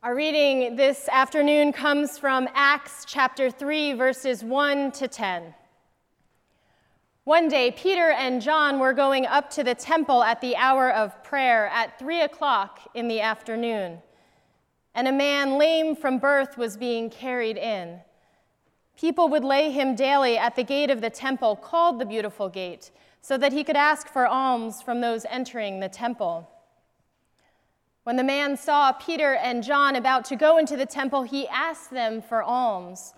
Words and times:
Our 0.00 0.14
reading 0.14 0.76
this 0.76 1.08
afternoon 1.08 1.72
comes 1.72 2.18
from 2.18 2.48
Acts 2.54 3.04
chapter 3.04 3.50
3, 3.50 3.94
verses 3.94 4.44
1 4.44 4.92
to 4.92 5.08
10. 5.08 5.52
One 7.24 7.48
day, 7.48 7.72
Peter 7.72 8.12
and 8.12 8.40
John 8.40 8.78
were 8.78 8.92
going 8.92 9.26
up 9.26 9.50
to 9.50 9.64
the 9.64 9.74
temple 9.74 10.22
at 10.22 10.40
the 10.40 10.54
hour 10.54 10.88
of 10.88 11.24
prayer 11.24 11.66
at 11.66 11.98
3 11.98 12.20
o'clock 12.20 12.78
in 12.94 13.08
the 13.08 13.20
afternoon, 13.20 13.98
and 14.94 15.08
a 15.08 15.12
man 15.12 15.58
lame 15.58 15.96
from 15.96 16.20
birth 16.20 16.56
was 16.56 16.76
being 16.76 17.10
carried 17.10 17.56
in. 17.56 17.98
People 18.96 19.28
would 19.30 19.42
lay 19.42 19.72
him 19.72 19.96
daily 19.96 20.38
at 20.38 20.54
the 20.54 20.62
gate 20.62 20.90
of 20.90 21.00
the 21.00 21.10
temple, 21.10 21.56
called 21.56 21.98
the 21.98 22.06
Beautiful 22.06 22.48
Gate, 22.48 22.92
so 23.20 23.36
that 23.36 23.52
he 23.52 23.64
could 23.64 23.74
ask 23.74 24.06
for 24.06 24.28
alms 24.28 24.80
from 24.80 25.00
those 25.00 25.26
entering 25.28 25.80
the 25.80 25.88
temple. 25.88 26.48
When 28.08 28.16
the 28.16 28.24
man 28.24 28.56
saw 28.56 28.90
Peter 28.92 29.34
and 29.34 29.62
John 29.62 29.94
about 29.94 30.24
to 30.24 30.36
go 30.36 30.56
into 30.56 30.78
the 30.78 30.86
temple, 30.86 31.24
he 31.24 31.46
asked 31.48 31.90
them 31.90 32.22
for 32.22 32.42
alms. 32.42 33.12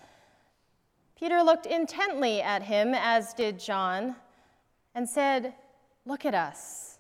Peter 1.17 1.45
looked 1.45 1.67
intently 1.67 2.43
at 2.43 2.65
him, 2.65 2.93
as 2.93 3.33
did 3.33 3.61
John, 3.61 4.17
and 4.97 5.09
said, 5.09 5.55
Look 6.07 6.25
at 6.25 6.35
us. 6.35 6.99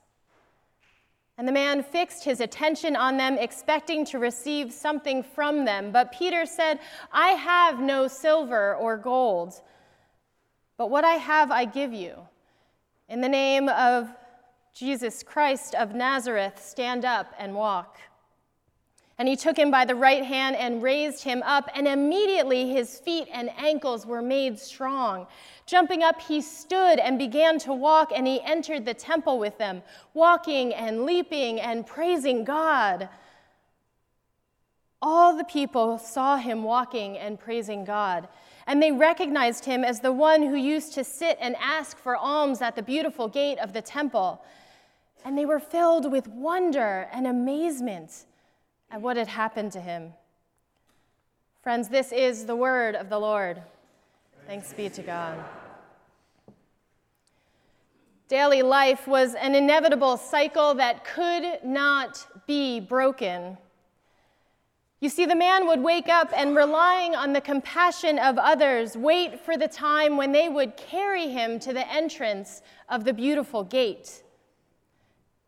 And 1.36 1.48
the 1.48 1.52
man 1.52 1.82
fixed 1.82 2.22
his 2.22 2.38
attention 2.38 2.94
on 2.94 3.16
them, 3.16 3.36
expecting 3.36 4.04
to 4.04 4.20
receive 4.20 4.72
something 4.72 5.24
from 5.24 5.64
them. 5.64 5.90
But 5.90 6.12
Peter 6.12 6.46
said, 6.46 6.78
I 7.12 7.30
have 7.30 7.80
no 7.80 8.06
silver 8.06 8.76
or 8.76 8.98
gold, 8.98 9.60
but 10.76 10.90
what 10.90 11.04
I 11.04 11.14
have 11.14 11.50
I 11.50 11.64
give 11.64 11.92
you. 11.92 12.14
In 13.08 13.20
the 13.20 13.28
name 13.28 13.68
of 13.68 14.08
Jesus 14.74 15.22
Christ 15.22 15.74
of 15.74 15.94
Nazareth, 15.94 16.64
stand 16.64 17.04
up 17.04 17.34
and 17.38 17.54
walk. 17.54 17.98
And 19.18 19.28
he 19.28 19.36
took 19.36 19.58
him 19.58 19.70
by 19.70 19.84
the 19.84 19.94
right 19.94 20.24
hand 20.24 20.56
and 20.56 20.82
raised 20.82 21.24
him 21.24 21.42
up, 21.44 21.68
and 21.74 21.86
immediately 21.86 22.70
his 22.70 22.98
feet 22.98 23.28
and 23.30 23.50
ankles 23.58 24.06
were 24.06 24.22
made 24.22 24.58
strong. 24.58 25.26
Jumping 25.66 26.02
up, 26.02 26.22
he 26.22 26.40
stood 26.40 26.98
and 26.98 27.18
began 27.18 27.58
to 27.58 27.74
walk, 27.74 28.12
and 28.16 28.26
he 28.26 28.40
entered 28.40 28.86
the 28.86 28.94
temple 28.94 29.38
with 29.38 29.58
them, 29.58 29.82
walking 30.14 30.72
and 30.72 31.04
leaping 31.04 31.60
and 31.60 31.86
praising 31.86 32.44
God. 32.44 33.10
All 35.02 35.36
the 35.36 35.44
people 35.44 35.98
saw 35.98 36.36
him 36.36 36.62
walking 36.62 37.18
and 37.18 37.38
praising 37.38 37.84
God, 37.84 38.26
and 38.66 38.82
they 38.82 38.92
recognized 38.92 39.66
him 39.66 39.84
as 39.84 40.00
the 40.00 40.12
one 40.12 40.42
who 40.42 40.56
used 40.56 40.94
to 40.94 41.04
sit 41.04 41.36
and 41.42 41.56
ask 41.56 41.98
for 41.98 42.16
alms 42.16 42.62
at 42.62 42.74
the 42.74 42.82
beautiful 42.82 43.28
gate 43.28 43.58
of 43.58 43.74
the 43.74 43.82
temple 43.82 44.42
and 45.24 45.36
they 45.36 45.44
were 45.44 45.60
filled 45.60 46.10
with 46.10 46.28
wonder 46.28 47.08
and 47.12 47.26
amazement 47.26 48.26
at 48.90 49.00
what 49.00 49.16
had 49.16 49.28
happened 49.28 49.72
to 49.72 49.80
him. 49.80 50.12
Friends, 51.62 51.88
this 51.88 52.10
is 52.10 52.46
the 52.46 52.56
word 52.56 52.94
of 52.94 53.08
the 53.08 53.18
Lord. 53.18 53.62
Thanks 54.46 54.72
be 54.72 54.88
to 54.88 55.02
God. 55.02 55.38
Daily 58.28 58.62
life 58.62 59.06
was 59.06 59.34
an 59.34 59.54
inevitable 59.54 60.16
cycle 60.16 60.74
that 60.74 61.04
could 61.04 61.64
not 61.64 62.26
be 62.46 62.80
broken. 62.80 63.58
You 65.00 65.08
see, 65.08 65.26
the 65.26 65.34
man 65.34 65.66
would 65.66 65.82
wake 65.82 66.08
up 66.08 66.30
and, 66.36 66.54
relying 66.54 67.14
on 67.14 67.32
the 67.32 67.40
compassion 67.40 68.18
of 68.18 68.38
others, 68.38 68.96
wait 68.96 69.40
for 69.40 69.56
the 69.56 69.66
time 69.66 70.16
when 70.16 70.30
they 70.32 70.48
would 70.48 70.76
carry 70.76 71.28
him 71.28 71.58
to 71.60 71.72
the 71.72 71.90
entrance 71.90 72.62
of 72.88 73.04
the 73.04 73.12
beautiful 73.12 73.64
gate. 73.64 74.22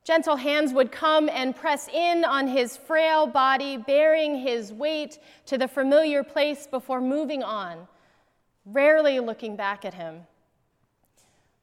Gentle 0.05 0.35
hands 0.35 0.73
would 0.73 0.91
come 0.91 1.29
and 1.29 1.55
press 1.55 1.89
in 1.89 2.25
on 2.25 2.49
his 2.49 2.77
frail 2.77 3.27
body, 3.27 3.77
bearing 3.77 4.37
his 4.37 4.73
weight 4.73 5.19
to 5.47 5.57
the 5.57 5.69
familiar 5.69 6.25
place 6.25 6.67
before 6.67 7.01
moving 7.01 7.45
on, 7.45 7.87
rarely 8.67 9.21
looking 9.21 9.55
back 9.55 9.85
at 9.85 9.95
him. 9.95 10.27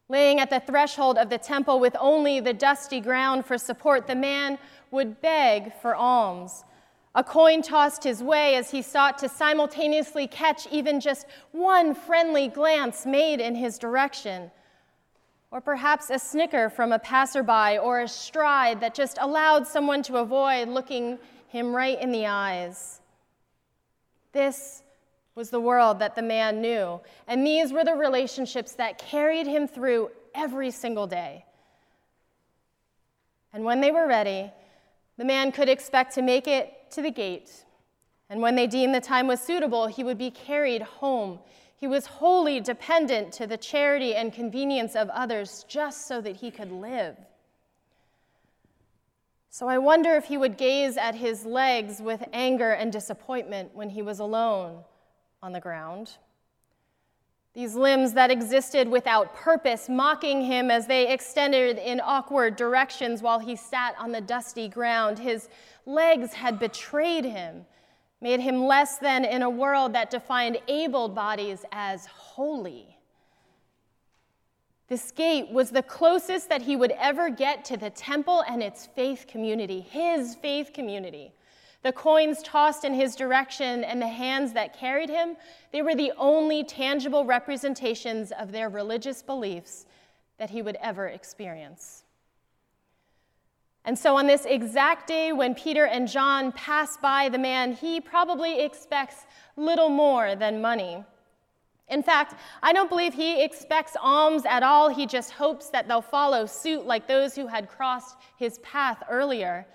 Laying 0.07 0.39
at 0.39 0.49
the 0.49 0.61
threshold 0.61 1.17
of 1.17 1.29
the 1.29 1.38
temple 1.38 1.81
with 1.81 1.95
only 1.99 2.39
the 2.39 2.53
dusty 2.53 3.01
ground 3.01 3.45
for 3.45 3.57
support, 3.57 4.07
the 4.07 4.16
man 4.16 4.57
would 4.89 5.19
beg 5.22 5.73
for 5.81 5.94
alms. 5.94 6.63
A 7.16 7.23
coin 7.23 7.61
tossed 7.61 8.05
his 8.05 8.23
way 8.23 8.55
as 8.55 8.72
he 8.72 8.81
sought 8.81 9.17
to 9.17 9.28
simultaneously 9.28 10.28
catch 10.28 10.66
even 10.72 11.01
just 11.01 11.25
one 11.51 11.94
friendly 11.94 12.47
glance 12.47 13.05
made 13.05 13.41
in 13.41 13.55
his 13.55 13.78
direction 13.78 14.49
or 15.51 15.59
perhaps 15.59 16.09
a 16.09 16.19
snicker 16.19 16.69
from 16.69 16.91
a 16.91 16.99
passerby, 16.99 17.79
or 17.79 18.01
a 18.01 18.07
stride 18.07 18.79
that 18.81 18.93
just 18.93 19.17
allowed 19.19 19.67
someone 19.67 20.03
to 20.03 20.17
avoid 20.17 20.67
looking 20.67 21.17
him 21.47 21.75
right 21.75 21.99
in 21.99 22.11
the 22.11 22.27
eyes. 22.27 23.01
This 24.31 24.83
was 25.33 25.49
the 25.49 25.59
world 25.59 25.99
that 25.99 26.15
the 26.15 26.21
man 26.21 26.61
knew, 26.61 26.99
and 27.27 27.45
these 27.45 27.73
were 27.73 27.83
the 27.83 27.95
relationships 27.95 28.73
that 28.73 28.99
carried 28.99 29.47
him 29.47 29.67
through 29.67 30.11
every 30.35 30.69
single 30.69 31.07
day. 31.07 31.45
And 33.51 33.63
when 33.63 33.81
they 33.81 33.89
were 33.89 34.07
ready, 34.07 34.51
the 35.17 35.25
man 35.25 35.51
could 35.51 35.69
expect 35.69 36.13
to 36.16 36.21
make 36.21 36.47
it 36.47 36.91
to 36.91 37.01
the 37.01 37.09
gate, 37.09 37.66
and 38.29 38.39
when 38.41 38.55
they 38.55 38.67
deemed 38.67 38.93
the 38.93 39.01
time 39.01 39.25
was 39.25 39.39
suitable, 39.39 39.87
he 39.87 40.03
would 40.03 40.19
be 40.19 40.29
carried 40.29 40.83
home 40.83 41.39
he 41.79 41.88
was 41.88 42.06
wholly 42.06 42.59
dependent 42.59 43.31
to 43.31 43.47
the 43.47 43.56
charity 43.56 44.13
and 44.13 44.34
convenience 44.34 44.95
of 44.95 45.09
others 45.12 45.66
just 45.69 46.06
so 46.07 46.19
that 46.19 46.35
he 46.35 46.51
could 46.51 46.73
live. 46.73 47.16
So 49.50 49.69
I 49.69 49.78
wonder 49.78 50.16
if 50.16 50.25
he 50.25 50.38
would 50.38 50.57
gaze 50.57 50.97
at 50.97 51.16
his 51.16 51.45
legs 51.45 52.01
with 52.01 52.28
anger 52.34 52.72
and 52.72 52.91
disappointment 52.91 53.73
when 53.73 53.91
he 53.91 54.01
was 54.01 54.19
alone 54.19 54.84
on 55.41 55.53
the 55.53 55.62
ground. 55.62 56.17
These 57.53 57.75
limbs 57.75 58.11
that 58.13 58.29
existed 58.29 58.90
without 58.90 59.34
purpose, 59.34 59.88
mocking 59.88 60.44
him 60.44 60.69
as 60.69 60.85
they 60.85 61.11
extended 61.11 61.78
in 61.78 62.01
awkward 62.03 62.57
directions 62.57 63.22
while 63.22 63.40
he 63.40 63.56
sat 63.56 63.96
on 63.97 64.11
the 64.11 64.22
dusty 64.22 64.67
ground. 64.67 65.17
His 65.17 65.47
legs 65.85 66.34
had 66.34 66.59
betrayed 66.59 67.23
him 67.23 67.66
made 68.22 68.40
him 68.40 68.66
less 68.66 68.97
than 68.97 69.24
in 69.24 69.41
a 69.41 69.50
world 69.50 69.94
that 69.94 70.09
defined 70.09 70.57
able 70.68 71.07
bodies 71.07 71.63
as 71.72 72.06
holy. 72.06 72.97
This 74.88 75.12
gate 75.12 75.52
was 75.52 75.69
the 75.69 75.84
closest 75.84 76.50
that 76.50 76.63
he 76.63 76.75
would 76.75 76.91
ever 76.97 77.29
get 77.29 77.63
to 77.66 77.78
the 77.78 77.91
temple 77.91 78.44
and 78.50 78.63
its 78.63 78.88
faith 78.88 79.25
community, 79.28 79.81
his 79.81 80.35
faith 80.35 80.74
community. 80.74 81.31
The 81.84 81.94
coins 81.94 82.41
tossed 82.44 82.84
in 82.84 82.94
his 82.94 83.16
direction 83.16 83.84
and 83.84 84.02
the 84.02 84.08
hands 84.08 84.52
that 84.53 84.78
carried 84.78 85.09
him, 85.09 85.38
they 85.72 85.81
were 85.81 85.96
the 85.96 86.12
only 86.18 86.63
tangible 86.63 87.24
representations 87.24 88.31
of 88.31 88.52
their 88.52 88.68
religious 88.68 89.22
beliefs 89.22 89.85
that 90.40 90.50
he 90.50 90.62
would 90.62 90.78
ever 90.81 91.08
experience. 91.08 92.03
And 93.89 93.97
so, 93.97 94.17
on 94.17 94.27
this 94.27 94.45
exact 94.45 95.07
day 95.07 95.33
when 95.33 95.55
Peter 95.55 95.88
and 95.88 96.07
John 96.07 96.51
pass 96.51 96.95
by 96.97 97.27
the 97.27 97.39
man, 97.39 97.73
he 97.73 98.00
probably 98.00 98.61
expects 98.61 99.25
little 99.55 99.89
more 99.89 100.35
than 100.35 100.61
money. 100.61 101.03
In 101.88 102.03
fact, 102.03 102.35
I 102.61 102.72
don't 102.72 102.88
believe 102.88 103.16
he 103.16 103.44
expects 103.44 103.97
alms 103.99 104.44
at 104.45 104.61
all. 104.61 104.89
He 104.89 105.07
just 105.07 105.31
hopes 105.31 105.72
that 105.72 105.88
they'll 105.88 106.03
follow 106.03 106.45
suit 106.45 106.85
like 106.85 107.07
those 107.07 107.33
who 107.33 107.47
had 107.47 107.67
crossed 107.67 108.16
his 108.38 108.59
path 108.59 109.01
earlier. 109.09 109.66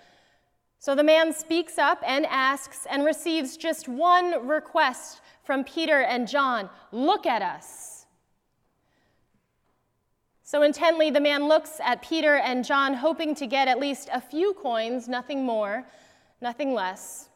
So 0.79 0.95
the 0.95 1.03
man 1.03 1.33
speaks 1.33 1.77
up 1.77 2.01
and 2.07 2.25
asks 2.27 2.87
and 2.89 3.05
receives 3.05 3.57
just 3.57 3.89
one 3.89 4.47
request 4.47 5.23
from 5.43 5.65
Peter 5.65 6.03
and 6.03 6.29
John 6.29 6.71
Look 6.93 7.27
at 7.27 7.43
us. 7.43 7.94
So 10.47 10.61
intently, 10.61 11.09
the 11.11 11.23
man 11.23 11.49
looks 11.49 11.81
at 11.83 12.03
Peter 12.03 12.37
and 12.37 12.67
John, 12.67 12.93
hoping 12.93 13.35
to 13.37 13.47
get 13.47 13.67
at 13.67 13.81
least 13.81 14.11
a 14.13 14.21
few 14.21 14.53
coins, 14.53 15.09
nothing 15.09 15.43
more, 15.47 15.87
nothing 16.43 16.75
less. 16.75 17.31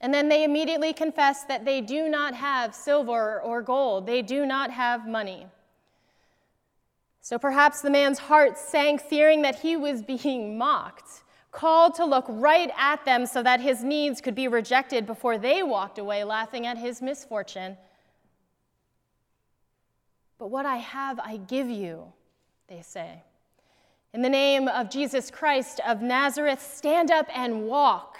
And 0.00 0.14
then 0.14 0.28
they 0.28 0.44
immediately 0.44 0.92
confess 0.92 1.42
that 1.44 1.64
they 1.64 1.80
do 1.80 2.08
not 2.08 2.32
have 2.32 2.76
silver 2.76 3.40
or 3.40 3.60
gold, 3.60 4.06
they 4.06 4.22
do 4.22 4.46
not 4.46 4.70
have 4.70 5.08
money. 5.08 5.48
So 7.20 7.40
perhaps 7.40 7.82
the 7.82 7.90
man's 7.90 8.20
heart 8.20 8.56
sank, 8.56 9.00
fearing 9.00 9.42
that 9.42 9.56
he 9.56 9.76
was 9.76 10.00
being 10.00 10.56
mocked, 10.56 11.24
called 11.50 11.96
to 11.96 12.04
look 12.04 12.24
right 12.28 12.70
at 12.78 13.04
them 13.04 13.26
so 13.26 13.42
that 13.42 13.60
his 13.60 13.82
needs 13.82 14.20
could 14.20 14.36
be 14.36 14.46
rejected 14.46 15.06
before 15.06 15.38
they 15.38 15.64
walked 15.64 15.98
away 15.98 16.22
laughing 16.22 16.66
at 16.68 16.78
his 16.78 17.02
misfortune. 17.02 17.76
But 20.40 20.50
what 20.50 20.64
I 20.64 20.76
have, 20.76 21.20
I 21.20 21.36
give 21.36 21.68
you, 21.68 22.14
they 22.66 22.80
say. 22.80 23.22
In 24.14 24.22
the 24.22 24.28
name 24.30 24.68
of 24.68 24.88
Jesus 24.88 25.30
Christ 25.30 25.80
of 25.86 26.00
Nazareth, 26.00 26.62
stand 26.62 27.10
up 27.10 27.26
and 27.36 27.64
walk. 27.64 28.16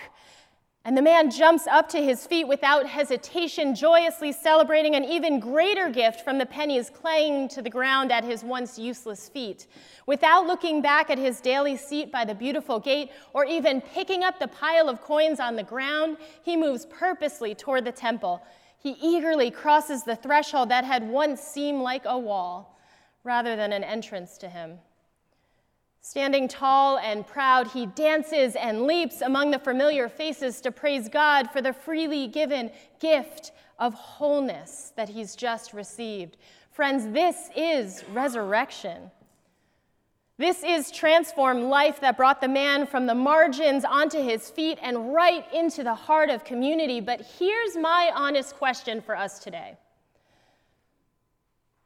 And 0.84 0.98
the 0.98 1.02
man 1.02 1.30
jumps 1.30 1.66
up 1.66 1.88
to 1.88 2.02
his 2.02 2.26
feet 2.26 2.46
without 2.46 2.86
hesitation, 2.86 3.74
joyously 3.74 4.32
celebrating 4.32 4.94
an 4.94 5.04
even 5.04 5.40
greater 5.40 5.88
gift 5.88 6.20
from 6.20 6.36
the 6.36 6.44
pennies 6.44 6.90
clanging 6.90 7.48
to 7.48 7.62
the 7.62 7.70
ground 7.70 8.12
at 8.12 8.22
his 8.22 8.44
once 8.44 8.78
useless 8.78 9.30
feet. 9.30 9.66
Without 10.04 10.46
looking 10.46 10.82
back 10.82 11.08
at 11.08 11.16
his 11.16 11.40
daily 11.40 11.76
seat 11.76 12.12
by 12.12 12.26
the 12.26 12.34
beautiful 12.34 12.78
gate 12.78 13.10
or 13.32 13.46
even 13.46 13.80
picking 13.80 14.24
up 14.24 14.38
the 14.38 14.48
pile 14.48 14.90
of 14.90 15.00
coins 15.00 15.40
on 15.40 15.56
the 15.56 15.62
ground, 15.62 16.18
he 16.42 16.54
moves 16.54 16.84
purposely 16.84 17.54
toward 17.54 17.86
the 17.86 17.92
temple. 17.92 18.42
He 18.82 18.96
eagerly 19.02 19.50
crosses 19.50 20.04
the 20.04 20.16
threshold 20.16 20.70
that 20.70 20.84
had 20.84 21.06
once 21.06 21.40
seemed 21.40 21.82
like 21.82 22.04
a 22.06 22.18
wall 22.18 22.78
rather 23.24 23.54
than 23.54 23.72
an 23.72 23.84
entrance 23.84 24.38
to 24.38 24.48
him. 24.48 24.78
Standing 26.00 26.48
tall 26.48 26.98
and 26.98 27.26
proud, 27.26 27.68
he 27.68 27.84
dances 27.84 28.56
and 28.56 28.86
leaps 28.86 29.20
among 29.20 29.50
the 29.50 29.58
familiar 29.58 30.08
faces 30.08 30.62
to 30.62 30.72
praise 30.72 31.10
God 31.10 31.50
for 31.50 31.60
the 31.60 31.74
freely 31.74 32.26
given 32.26 32.70
gift 32.98 33.52
of 33.78 33.92
wholeness 33.92 34.92
that 34.96 35.10
he's 35.10 35.36
just 35.36 35.74
received. 35.74 36.38
Friends, 36.70 37.06
this 37.12 37.50
is 37.54 38.02
resurrection. 38.12 39.10
This 40.40 40.64
is 40.64 40.90
transformed 40.90 41.64
life 41.64 42.00
that 42.00 42.16
brought 42.16 42.40
the 42.40 42.48
man 42.48 42.86
from 42.86 43.04
the 43.04 43.14
margins 43.14 43.84
onto 43.84 44.22
his 44.22 44.48
feet 44.48 44.78
and 44.80 45.12
right 45.12 45.44
into 45.52 45.84
the 45.84 45.94
heart 45.94 46.30
of 46.30 46.44
community. 46.44 46.98
But 46.98 47.20
here's 47.38 47.76
my 47.76 48.10
honest 48.14 48.56
question 48.56 49.02
for 49.02 49.14
us 49.14 49.38
today. 49.38 49.76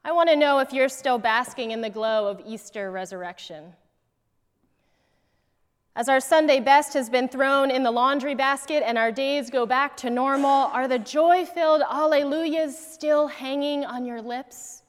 I 0.05 0.12
want 0.12 0.29
to 0.29 0.37
know 0.37 0.61
if 0.61 0.73
you're 0.73 0.89
still 0.89 1.19
basking 1.19 1.73
in 1.73 1.81
the 1.81 1.91
glow 1.91 2.29
of 2.29 2.41
Easter 2.47 2.93
resurrection. 2.93 3.73
As 5.97 6.09
our 6.09 6.21
Sunday 6.21 6.61
best 6.61 6.95
has 6.95 7.11
been 7.11 7.27
thrown 7.27 7.73
in 7.73 7.83
the 7.83 7.91
laundry 7.91 8.37
basket 8.37 8.85
and 8.87 8.97
our 8.97 9.11
days 9.11 9.51
go 9.51 9.67
back 9.67 9.97
to 9.97 10.11
normal, 10.11 10.69
are 10.69 10.87
the 10.87 11.01
joy 11.01 11.45
filled 11.45 11.83
alleluias 11.83 12.71
still 12.75 13.27
hanging 13.27 13.85
on 13.85 14.06
your 14.06 14.23
lips? 14.23 14.83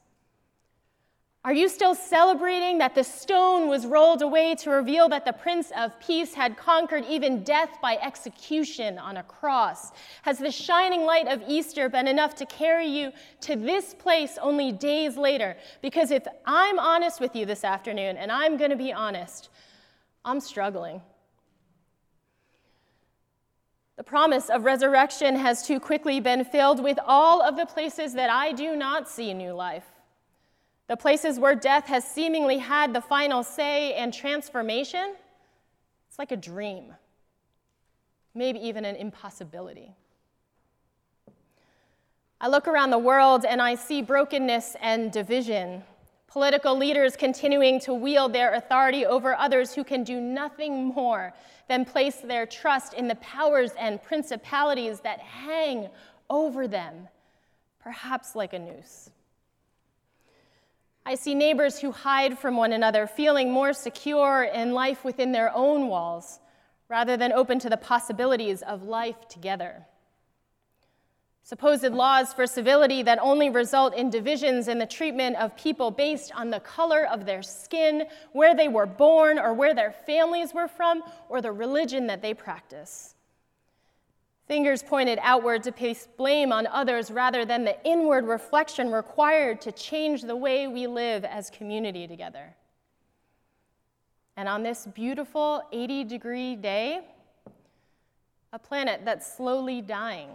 Are 1.45 1.53
you 1.53 1.69
still 1.69 1.93
celebrating 1.93 2.79
that 2.79 2.95
the 2.95 3.03
stone 3.03 3.67
was 3.67 3.85
rolled 3.85 4.23
away 4.23 4.55
to 4.55 4.71
reveal 4.71 5.07
that 5.09 5.25
the 5.25 5.31
Prince 5.31 5.71
of 5.77 5.91
Peace 5.99 6.33
had 6.33 6.57
conquered 6.57 7.05
even 7.07 7.43
death 7.43 7.77
by 7.83 7.97
execution 7.97 8.97
on 8.97 9.17
a 9.17 9.23
cross? 9.23 9.91
Has 10.23 10.39
the 10.39 10.49
shining 10.49 11.05
light 11.05 11.27
of 11.27 11.43
Easter 11.47 11.87
been 11.87 12.07
enough 12.07 12.33
to 12.37 12.47
carry 12.47 12.87
you 12.87 13.11
to 13.41 13.55
this 13.55 13.93
place 13.93 14.39
only 14.41 14.71
days 14.71 15.17
later? 15.17 15.55
Because 15.83 16.09
if 16.09 16.25
I'm 16.47 16.79
honest 16.79 17.21
with 17.21 17.35
you 17.35 17.45
this 17.45 17.63
afternoon, 17.63 18.17
and 18.17 18.31
I'm 18.31 18.57
going 18.57 18.71
to 18.71 18.75
be 18.75 18.91
honest, 18.91 19.49
I'm 20.25 20.39
struggling. 20.39 20.99
The 23.97 24.03
promise 24.03 24.49
of 24.49 24.63
resurrection 24.63 25.35
has 25.35 25.61
too 25.67 25.79
quickly 25.79 26.19
been 26.19 26.43
filled 26.43 26.83
with 26.83 26.97
all 27.05 27.43
of 27.43 27.55
the 27.55 27.67
places 27.67 28.15
that 28.15 28.31
I 28.31 28.51
do 28.51 28.75
not 28.75 29.07
see 29.07 29.31
new 29.31 29.53
life. 29.53 29.85
The 30.87 30.97
places 30.97 31.39
where 31.39 31.55
death 31.55 31.87
has 31.87 32.03
seemingly 32.03 32.59
had 32.59 32.93
the 32.93 33.01
final 33.01 33.43
say 33.43 33.93
and 33.93 34.13
transformation, 34.13 35.15
it's 36.07 36.19
like 36.19 36.31
a 36.31 36.37
dream, 36.37 36.93
maybe 38.33 38.59
even 38.59 38.85
an 38.85 38.95
impossibility. 38.95 39.95
I 42.39 42.47
look 42.47 42.67
around 42.67 42.91
the 42.91 42.99
world 42.99 43.45
and 43.45 43.61
I 43.61 43.75
see 43.75 44.01
brokenness 44.01 44.75
and 44.81 45.11
division 45.11 45.83
Political 46.35 46.75
leaders 46.77 47.15
continuing 47.15 47.79
to 47.79 47.93
wield 47.93 48.33
their 48.33 48.55
authority 48.55 49.05
over 49.05 49.33
others 49.35 49.73
who 49.73 49.85
can 49.85 50.03
do 50.03 50.19
nothing 50.19 50.87
more 50.87 51.33
than 51.69 51.85
place 51.85 52.17
their 52.17 52.45
trust 52.45 52.93
in 52.93 53.07
the 53.07 53.15
powers 53.15 53.71
and 53.79 54.03
principalities 54.03 54.99
that 54.99 55.21
hang 55.21 55.87
over 56.29 56.67
them, 56.67 57.07
perhaps 57.79 58.35
like 58.35 58.51
a 58.51 58.59
noose. 58.59 59.09
I 61.05 61.15
see 61.15 61.35
neighbors 61.35 61.79
who 61.79 61.91
hide 61.91 62.39
from 62.39 62.57
one 62.57 62.73
another, 62.73 63.05
feeling 63.07 63.51
more 63.51 63.73
secure 63.73 64.43
in 64.43 64.73
life 64.73 65.03
within 65.03 65.31
their 65.31 65.53
own 65.53 65.87
walls, 65.87 66.39
rather 66.89 67.15
than 67.17 67.31
open 67.31 67.59
to 67.59 67.69
the 67.69 67.77
possibilities 67.77 68.61
of 68.61 68.83
life 68.83 69.27
together 69.27 69.85
supposed 71.45 71.93
laws 71.93 72.33
for 72.33 72.47
civility 72.47 73.03
that 73.03 73.19
only 73.21 73.51
result 73.51 73.95
in 73.95 74.09
divisions 74.09 74.67
in 74.67 74.79
the 74.79 74.85
treatment 74.85 75.35
of 75.35 75.55
people 75.55 75.91
based 75.91 76.31
on 76.33 76.49
the 76.49 76.59
color 76.59 77.05
of 77.05 77.23
their 77.23 77.43
skin, 77.43 78.03
where 78.33 78.55
they 78.55 78.67
were 78.67 78.87
born, 78.87 79.37
or 79.37 79.53
where 79.53 79.75
their 79.75 79.91
families 79.91 80.55
were 80.55 80.67
from, 80.67 81.03
or 81.29 81.41
the 81.41 81.51
religion 81.51 82.07
that 82.07 82.23
they 82.23 82.33
practice. 82.33 83.14
Fingers 84.47 84.83
pointed 84.83 85.17
outward 85.21 85.63
to 85.63 85.71
place 85.71 86.07
blame 86.17 86.51
on 86.51 86.67
others 86.67 87.09
rather 87.09 87.45
than 87.45 87.65
the 87.65 87.83
inward 87.83 88.25
reflection 88.25 88.91
required 88.91 89.59
to 89.61 89.71
change 89.71 90.21
the 90.21 90.35
way 90.35 90.67
we 90.67 90.85
live 90.85 91.25
as 91.25 91.49
community 91.49 92.07
together. 92.07 92.55
And 94.37 94.47
on 94.47 94.63
this 94.63 94.85
beautiful 94.85 95.63
80 95.71 96.03
degree 96.03 96.55
day, 96.55 97.01
a 98.53 98.59
planet 98.59 99.01
that's 99.03 99.35
slowly 99.35 99.81
dying 99.81 100.29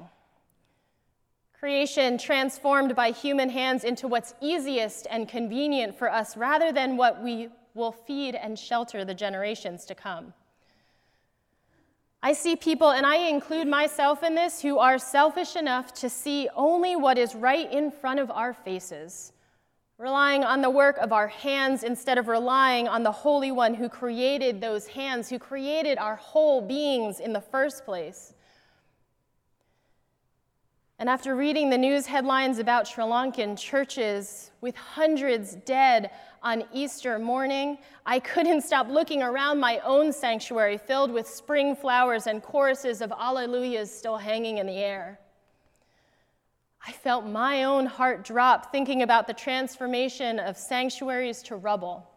Creation 1.61 2.17
transformed 2.17 2.97
by 2.97 3.11
human 3.11 3.51
hands 3.51 3.85
into 3.85 4.09
what's 4.09 4.33
easiest 4.41 5.07
and 5.11 5.29
convenient 5.29 5.95
for 5.95 6.11
us 6.11 6.35
rather 6.35 6.73
than 6.73 6.97
what 6.97 7.23
we 7.23 7.51
will 7.75 7.93
feed 7.93 8.35
and 8.35 8.59
shelter 8.59 9.05
the 9.05 9.13
generations 9.13 9.85
to 9.85 9.95
come. 9.95 10.33
I 12.23 12.35
see 12.35 12.55
people, 12.55 12.91
and 12.91 13.07
I 13.07 13.17
include 13.17 13.67
myself 13.67 14.23
in 14.23 14.35
this, 14.35 14.61
who 14.61 14.79
are 14.79 14.99
selfish 14.99 15.57
enough 15.57 15.95
to 15.95 16.11
see 16.11 16.49
only 16.55 16.95
what 16.95 17.17
is 17.17 17.35
right 17.35 17.71
in 17.73 17.91
front 17.91 18.21
of 18.21 18.31
our 18.31 18.53
faces, 18.53 19.33
relying 19.97 20.45
on 20.45 20.61
the 20.61 20.69
work 20.69 20.99
of 20.99 21.13
our 21.15 21.29
hands 21.29 21.83
instead 21.83 22.19
of 22.19 22.29
relying 22.29 22.89
on 22.89 23.03
the 23.03 23.13
Holy 23.13 23.51
One 23.51 23.73
who 23.73 23.89
created 23.89 24.61
those 24.61 24.87
hands, 24.87 25.31
who 25.31 25.39
created 25.39 25.97
our 25.97 26.17
whole 26.17 26.61
beings 26.61 27.21
in 27.21 27.33
the 27.33 27.41
first 27.41 27.87
place. 27.87 28.35
And 30.99 31.09
after 31.09 31.35
reading 31.35 31.71
the 31.71 31.79
news 31.79 32.05
headlines 32.05 32.59
about 32.59 32.87
Sri 32.87 33.03
Lankan 33.03 33.59
churches 33.59 34.51
with 34.61 34.77
hundreds 34.77 35.55
dead 35.55 36.11
on 36.43 36.65
Easter 36.73 37.19
morning, 37.19 37.79
I 38.07 38.19
couldn't 38.19 38.63
stop 38.63 38.89
looking 38.89 39.23
around 39.23 39.61
my 39.61 39.79
own 39.81 40.13
sanctuary 40.13 40.79
filled 40.79 41.11
with 41.11 41.29
spring 41.29 41.77
flowers 41.77 42.27
and 42.27 42.43
choruses 42.43 43.01
of 43.03 43.11
alleluias 43.11 43.89
still 43.89 44.17
hanging 44.17 44.59
in 44.59 44.67
the 44.67 44.79
air. 44.79 45.21
I 46.87 46.93
felt 46.93 47.27
my 47.27 47.65
own 47.65 47.85
heart 47.85 48.25
drop 48.25 48.73
thinking 48.73 49.03
about 49.03 49.27
the 49.27 49.35
transformation 49.35 50.39
of 50.39 50.57
sanctuaries 50.57 51.43
to 51.45 51.57
rubble. 51.57 52.09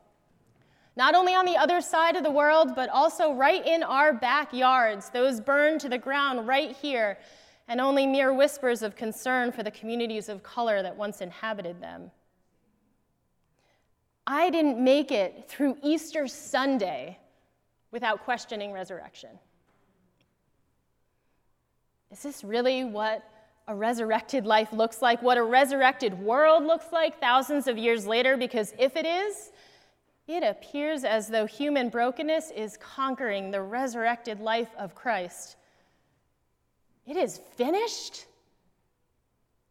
Not 0.95 1.15
only 1.15 1.33
on 1.33 1.45
the 1.45 1.57
other 1.57 1.81
side 1.81 2.15
of 2.15 2.23
the 2.23 2.31
world, 2.31 2.75
but 2.75 2.87
also 2.89 3.33
right 3.33 3.65
in 3.65 3.83
our 3.83 4.13
backyards, 4.13 5.09
those 5.09 5.41
burned 5.41 5.81
to 5.81 5.89
the 5.89 5.97
ground 5.97 6.47
right 6.47 6.75
here 6.75 7.17
and 7.67 7.81
only 7.81 8.05
mere 8.05 8.33
whispers 8.33 8.83
of 8.83 8.95
concern 8.95 9.51
for 9.51 9.63
the 9.63 9.71
communities 9.71 10.29
of 10.29 10.43
color 10.43 10.81
that 10.81 10.95
once 10.95 11.19
inhabited 11.19 11.81
them. 11.81 12.11
I 14.25 14.49
didn't 14.49 14.81
make 14.81 15.11
it 15.11 15.45
through 15.47 15.77
Easter 15.83 16.27
Sunday 16.27 17.17
without 17.91 18.23
questioning 18.23 18.71
resurrection. 18.71 19.29
Is 22.11 22.23
this 22.23 22.43
really 22.43 22.83
what 22.83 23.23
a 23.67 23.75
resurrected 23.75 24.45
life 24.45 24.71
looks 24.71 25.01
like? 25.01 25.21
What 25.21 25.37
a 25.37 25.43
resurrected 25.43 26.17
world 26.19 26.63
looks 26.63 26.91
like 26.91 27.19
thousands 27.19 27.67
of 27.67 27.77
years 27.77 28.05
later? 28.05 28.37
Because 28.37 28.73
if 28.77 28.95
it 28.95 29.05
is, 29.05 29.51
it 30.27 30.43
appears 30.43 31.03
as 31.03 31.27
though 31.27 31.45
human 31.45 31.89
brokenness 31.89 32.51
is 32.51 32.77
conquering 32.77 33.51
the 33.51 33.61
resurrected 33.61 34.39
life 34.39 34.69
of 34.77 34.95
Christ 34.95 35.57
it 37.05 37.17
is 37.17 37.37
finished? 37.55 38.25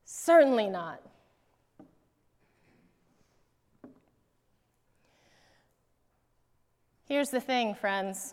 Certainly 0.04 0.68
not. 0.68 1.00
Here's 7.12 7.28
the 7.28 7.40
thing, 7.40 7.74
friends. 7.74 8.32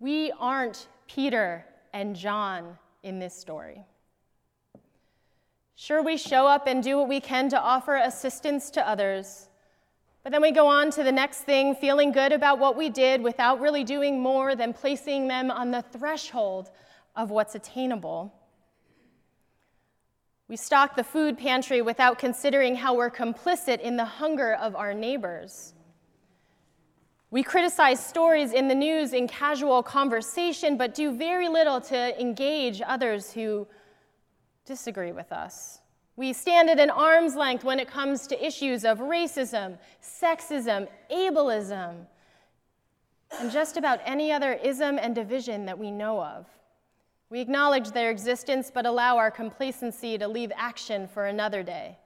We 0.00 0.32
aren't 0.40 0.88
Peter 1.06 1.64
and 1.92 2.16
John 2.16 2.76
in 3.04 3.20
this 3.20 3.36
story. 3.36 3.84
Sure, 5.76 6.02
we 6.02 6.16
show 6.16 6.44
up 6.48 6.66
and 6.66 6.82
do 6.82 6.98
what 6.98 7.08
we 7.08 7.20
can 7.20 7.48
to 7.50 7.60
offer 7.60 7.94
assistance 7.94 8.68
to 8.70 8.84
others, 8.84 9.48
but 10.24 10.32
then 10.32 10.42
we 10.42 10.50
go 10.50 10.66
on 10.66 10.90
to 10.90 11.04
the 11.04 11.12
next 11.12 11.42
thing, 11.42 11.76
feeling 11.76 12.10
good 12.10 12.32
about 12.32 12.58
what 12.58 12.76
we 12.76 12.90
did 12.90 13.22
without 13.22 13.60
really 13.60 13.84
doing 13.84 14.20
more 14.20 14.56
than 14.56 14.72
placing 14.72 15.28
them 15.28 15.52
on 15.52 15.70
the 15.70 15.82
threshold 15.82 16.72
of 17.14 17.30
what's 17.30 17.54
attainable. 17.54 18.34
We 20.48 20.56
stock 20.56 20.96
the 20.96 21.04
food 21.04 21.38
pantry 21.38 21.80
without 21.80 22.18
considering 22.18 22.74
how 22.74 22.96
we're 22.96 23.08
complicit 23.08 23.78
in 23.78 23.96
the 23.96 24.04
hunger 24.04 24.54
of 24.54 24.74
our 24.74 24.94
neighbors. 24.94 25.72
We 27.30 27.42
criticize 27.42 28.04
stories 28.04 28.52
in 28.52 28.68
the 28.68 28.74
news 28.74 29.12
in 29.12 29.26
casual 29.26 29.82
conversation, 29.82 30.76
but 30.76 30.94
do 30.94 31.16
very 31.16 31.48
little 31.48 31.80
to 31.82 32.20
engage 32.20 32.80
others 32.86 33.32
who 33.32 33.66
disagree 34.64 35.12
with 35.12 35.32
us. 35.32 35.80
We 36.14 36.32
stand 36.32 36.70
at 36.70 36.80
an 36.80 36.90
arm's 36.90 37.34
length 37.34 37.64
when 37.64 37.80
it 37.80 37.88
comes 37.88 38.26
to 38.28 38.46
issues 38.46 38.84
of 38.84 39.00
racism, 39.00 39.76
sexism, 40.02 40.88
ableism, 41.10 42.06
and 43.38 43.50
just 43.50 43.76
about 43.76 44.00
any 44.04 44.32
other 44.32 44.54
ism 44.54 44.98
and 44.98 45.14
division 45.14 45.66
that 45.66 45.78
we 45.78 45.90
know 45.90 46.22
of. 46.22 46.46
We 47.28 47.40
acknowledge 47.40 47.90
their 47.90 48.10
existence, 48.10 48.70
but 48.72 48.86
allow 48.86 49.18
our 49.18 49.32
complacency 49.32 50.16
to 50.16 50.28
leave 50.28 50.52
action 50.54 51.08
for 51.08 51.26
another 51.26 51.64
day. 51.64 51.98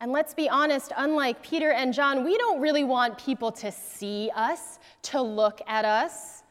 And 0.00 0.12
let's 0.12 0.32
be 0.32 0.48
honest, 0.48 0.92
unlike 0.96 1.42
Peter 1.42 1.72
and 1.72 1.92
John, 1.92 2.24
we 2.24 2.38
don't 2.38 2.60
really 2.60 2.84
want 2.84 3.18
people 3.18 3.52
to 3.52 3.70
see 3.70 4.30
us, 4.34 4.78
to 5.02 5.20
look 5.20 5.60
at 5.66 5.84
us. 5.84 6.42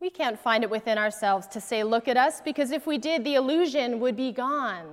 We 0.00 0.08
can't 0.08 0.38
find 0.38 0.64
it 0.64 0.70
within 0.70 0.96
ourselves 0.96 1.46
to 1.48 1.60
say, 1.60 1.84
Look 1.84 2.08
at 2.08 2.16
us, 2.16 2.40
because 2.40 2.70
if 2.70 2.86
we 2.86 2.96
did, 2.96 3.22
the 3.24 3.34
illusion 3.34 4.00
would 4.00 4.16
be 4.16 4.32
gone. 4.32 4.86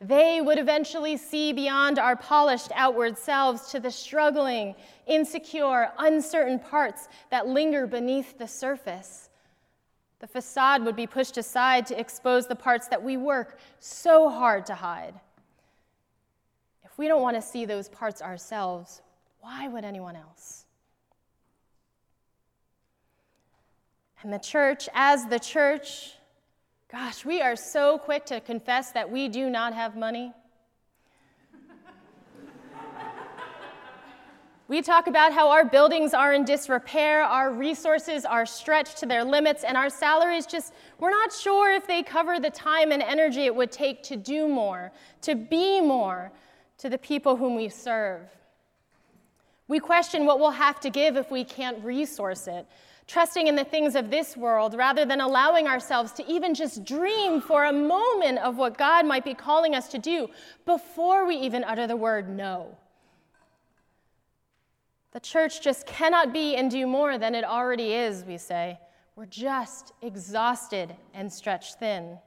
They 0.00 0.40
would 0.40 0.58
eventually 0.58 1.16
see 1.16 1.52
beyond 1.52 1.98
our 1.98 2.16
polished 2.16 2.72
outward 2.74 3.16
selves 3.16 3.70
to 3.70 3.78
the 3.78 3.90
struggling, 3.90 4.74
insecure, 5.06 5.92
uncertain 5.98 6.58
parts 6.58 7.08
that 7.30 7.46
linger 7.46 7.86
beneath 7.86 8.36
the 8.36 8.48
surface. 8.48 9.30
The 10.18 10.26
facade 10.26 10.84
would 10.84 10.96
be 10.96 11.06
pushed 11.06 11.36
aside 11.36 11.86
to 11.86 12.00
expose 12.00 12.46
the 12.46 12.56
parts 12.56 12.88
that 12.88 13.02
we 13.02 13.16
work 13.16 13.58
so 13.78 14.28
hard 14.28 14.66
to 14.66 14.74
hide. 14.74 15.14
If 16.94 16.98
we 16.98 17.08
don't 17.08 17.22
want 17.22 17.34
to 17.34 17.42
see 17.42 17.64
those 17.64 17.88
parts 17.88 18.22
ourselves, 18.22 19.02
why 19.40 19.66
would 19.66 19.84
anyone 19.84 20.14
else? 20.14 20.64
And 24.22 24.32
the 24.32 24.38
church, 24.38 24.88
as 24.94 25.26
the 25.26 25.40
church, 25.40 26.12
gosh, 26.88 27.24
we 27.24 27.42
are 27.42 27.56
so 27.56 27.98
quick 27.98 28.24
to 28.26 28.40
confess 28.40 28.92
that 28.92 29.10
we 29.10 29.26
do 29.26 29.50
not 29.50 29.74
have 29.74 29.96
money. 29.96 30.32
We 34.68 34.80
talk 34.80 35.08
about 35.08 35.32
how 35.32 35.50
our 35.50 35.64
buildings 35.64 36.14
are 36.14 36.32
in 36.32 36.44
disrepair, 36.44 37.22
our 37.24 37.52
resources 37.52 38.24
are 38.24 38.46
stretched 38.46 38.98
to 38.98 39.06
their 39.06 39.24
limits, 39.24 39.64
and 39.64 39.76
our 39.76 39.90
salaries 39.90 40.46
just, 40.46 40.72
we're 41.00 41.10
not 41.10 41.32
sure 41.32 41.72
if 41.74 41.88
they 41.88 42.04
cover 42.04 42.38
the 42.38 42.50
time 42.50 42.92
and 42.92 43.02
energy 43.02 43.46
it 43.46 43.54
would 43.54 43.72
take 43.72 44.04
to 44.04 44.16
do 44.16 44.46
more, 44.46 44.92
to 45.22 45.34
be 45.34 45.80
more, 45.80 46.32
to 46.78 46.88
the 46.88 46.98
people 46.98 47.36
whom 47.36 47.54
we 47.54 47.68
serve. 47.68 48.22
We 49.68 49.80
question 49.80 50.26
what 50.26 50.38
we'll 50.38 50.50
have 50.50 50.80
to 50.80 50.90
give 50.90 51.16
if 51.16 51.30
we 51.30 51.44
can't 51.44 51.82
resource 51.82 52.46
it, 52.46 52.66
trusting 53.06 53.46
in 53.46 53.56
the 53.56 53.64
things 53.64 53.94
of 53.94 54.10
this 54.10 54.36
world 54.36 54.74
rather 54.74 55.04
than 55.04 55.20
allowing 55.20 55.66
ourselves 55.66 56.12
to 56.12 56.26
even 56.30 56.54
just 56.54 56.84
dream 56.84 57.40
for 57.40 57.64
a 57.64 57.72
moment 57.72 58.38
of 58.38 58.56
what 58.56 58.76
God 58.76 59.06
might 59.06 59.24
be 59.24 59.34
calling 59.34 59.74
us 59.74 59.88
to 59.88 59.98
do 59.98 60.28
before 60.66 61.26
we 61.26 61.36
even 61.36 61.64
utter 61.64 61.86
the 61.86 61.96
word 61.96 62.28
no. 62.28 62.76
The 65.12 65.20
church 65.20 65.62
just 65.62 65.86
cannot 65.86 66.32
be 66.32 66.56
and 66.56 66.70
do 66.70 66.86
more 66.86 67.18
than 67.18 67.34
it 67.34 67.44
already 67.44 67.94
is, 67.94 68.24
we 68.24 68.36
say. 68.36 68.78
We're 69.16 69.26
just 69.26 69.92
exhausted 70.02 70.94
and 71.14 71.32
stretched 71.32 71.78
thin. 71.78 72.18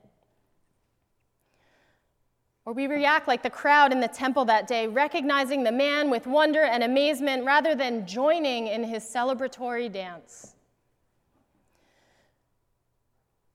Or 2.67 2.73
we 2.73 2.85
react 2.87 3.29
like 3.29 3.43
the 3.43 3.49
crowd 3.49 3.93
in 3.93 4.01
the 4.01 4.09
temple 4.09 4.43
that 4.43 4.67
day, 4.67 4.87
recognizing 4.87 5.63
the 5.63 5.71
man 5.71 6.09
with 6.09 6.27
wonder 6.27 6.63
and 6.63 6.83
amazement 6.83 7.45
rather 7.45 7.75
than 7.75 8.05
joining 8.05 8.67
in 8.67 8.83
his 8.83 9.05
celebratory 9.05 9.89
dance. 9.89 10.53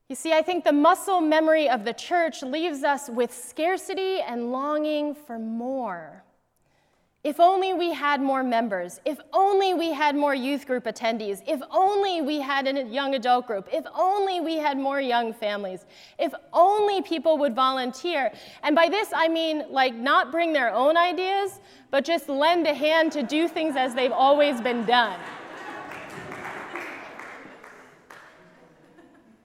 You 0.08 0.16
see, 0.16 0.32
I 0.32 0.40
think 0.40 0.64
the 0.64 0.72
muscle 0.72 1.20
memory 1.20 1.68
of 1.68 1.84
the 1.84 1.92
church 1.92 2.42
leaves 2.42 2.84
us 2.84 3.10
with 3.10 3.34
scarcity 3.34 4.22
and 4.22 4.50
longing 4.50 5.14
for 5.14 5.38
more. 5.38 6.24
If 7.24 7.38
only 7.38 7.72
we 7.72 7.92
had 7.92 8.20
more 8.20 8.42
members. 8.42 9.00
If 9.04 9.20
only 9.32 9.74
we 9.74 9.92
had 9.92 10.16
more 10.16 10.34
youth 10.34 10.66
group 10.66 10.84
attendees. 10.86 11.40
If 11.46 11.60
only 11.70 12.20
we 12.20 12.40
had 12.40 12.66
a 12.66 12.82
young 12.82 13.14
adult 13.14 13.46
group. 13.46 13.68
If 13.72 13.84
only 13.94 14.40
we 14.40 14.56
had 14.56 14.76
more 14.76 15.00
young 15.00 15.32
families. 15.32 15.86
If 16.18 16.34
only 16.52 17.00
people 17.00 17.38
would 17.38 17.54
volunteer. 17.54 18.32
And 18.64 18.74
by 18.74 18.88
this, 18.88 19.10
I 19.14 19.28
mean 19.28 19.64
like 19.70 19.94
not 19.94 20.32
bring 20.32 20.52
their 20.52 20.74
own 20.74 20.96
ideas, 20.96 21.60
but 21.92 22.04
just 22.04 22.28
lend 22.28 22.66
a 22.66 22.74
hand 22.74 23.12
to 23.12 23.22
do 23.22 23.46
things 23.46 23.76
as 23.76 23.94
they've 23.94 24.10
always 24.10 24.60
been 24.60 24.84
done. 24.84 25.16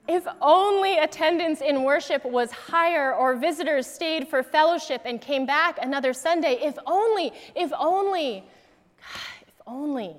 If 0.08 0.26
only 0.40 0.96
attendance 0.96 1.60
in 1.60 1.82
worship 1.82 2.24
was 2.24 2.50
higher 2.50 3.14
or 3.14 3.36
visitors 3.36 3.86
stayed 3.86 4.26
for 4.26 4.42
fellowship 4.42 5.02
and 5.04 5.20
came 5.20 5.44
back 5.44 5.78
another 5.82 6.14
Sunday. 6.14 6.54
If 6.62 6.78
only, 6.86 7.30
if 7.54 7.70
only, 7.78 8.38
if 9.46 9.60
only. 9.66 10.16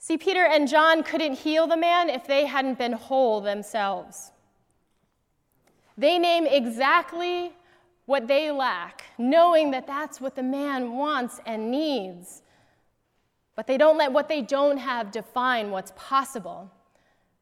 See, 0.00 0.18
Peter 0.18 0.44
and 0.44 0.66
John 0.66 1.04
couldn't 1.04 1.34
heal 1.34 1.68
the 1.68 1.76
man 1.76 2.10
if 2.10 2.26
they 2.26 2.44
hadn't 2.44 2.76
been 2.76 2.92
whole 2.92 3.40
themselves. 3.40 4.32
They 5.96 6.18
name 6.18 6.44
exactly 6.44 7.52
what 8.06 8.26
they 8.26 8.50
lack, 8.50 9.04
knowing 9.16 9.70
that 9.70 9.86
that's 9.86 10.20
what 10.20 10.34
the 10.34 10.42
man 10.42 10.96
wants 10.96 11.40
and 11.46 11.70
needs 11.70 12.42
but 13.60 13.66
they 13.66 13.76
don't 13.76 13.98
let 13.98 14.10
what 14.10 14.26
they 14.26 14.40
don't 14.40 14.78
have 14.78 15.10
define 15.10 15.70
what's 15.70 15.92
possible. 15.94 16.70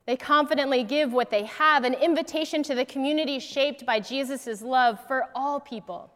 They 0.05 0.17
confidently 0.17 0.83
give 0.83 1.13
what 1.13 1.31
they 1.31 1.45
have, 1.45 1.85
an 1.85 1.95
invitation 1.95 2.65
to 2.65 2.75
the 2.75 2.85
community 2.85 3.39
shaped 3.39 3.87
by 3.87 4.01
Jesus' 4.01 4.61
love 4.61 4.99
for 5.07 5.27
all 5.33 5.61
people. 5.61 6.11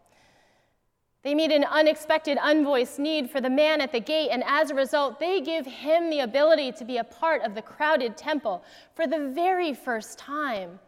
They 1.23 1.37
meet 1.37 1.53
an 1.53 1.63
unexpected, 1.63 2.37
unvoiced 2.39 2.99
need 2.99 3.31
for 3.31 3.41
the 3.41 3.49
man 3.49 3.81
at 3.81 3.93
the 3.93 4.01
gate, 4.01 4.31
and 4.33 4.43
as 4.45 4.73
a 4.73 4.75
result, 4.75 5.21
they 5.21 5.41
give 5.41 5.67
him 5.67 6.11
the 6.11 6.19
ability 6.19 6.73
to 6.73 6.85
be 6.85 6.97
a 6.97 7.05
part 7.05 7.43
of 7.43 7.55
the 7.55 7.63
crowded 7.63 8.17
temple 8.17 8.65
for 8.97 9.07
the 9.07 9.29
very 9.29 9.73
first 9.73 10.19
time. 10.19 10.81